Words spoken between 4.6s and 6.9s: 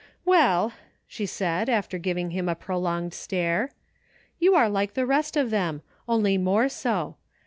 like the rest of them— only more